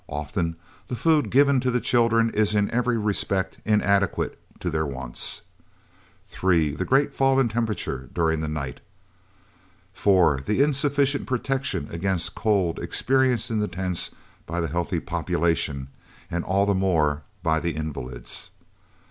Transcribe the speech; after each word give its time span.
Often 0.09 0.55
the 0.87 0.95
food 0.95 1.29
given 1.29 1.59
to 1.59 1.69
the 1.69 1.79
children 1.79 2.31
is 2.31 2.55
in 2.55 2.71
every 2.71 2.97
respect 2.97 3.59
inadequate 3.65 4.39
to 4.59 4.71
their 4.71 4.83
wants. 4.83 5.43
3. 6.25 6.71
The 6.73 6.85
great 6.85 7.13
fall 7.13 7.39
in 7.39 7.49
temperature 7.49 8.09
during 8.11 8.39
the 8.39 8.47
night. 8.47 8.79
4. 9.93 10.41
The 10.43 10.63
insufficient 10.63 11.27
protection 11.27 11.87
against 11.91 12.33
cold 12.33 12.79
experienced 12.79 13.51
in 13.51 13.59
the 13.59 13.67
tents 13.67 14.09
by 14.47 14.59
the 14.59 14.69
healthy 14.69 14.99
population, 14.99 15.89
and 16.31 16.43
all 16.43 16.65
the 16.65 16.73
more 16.73 17.21
by 17.43 17.59
the 17.59 17.75
invalids. 17.75 18.49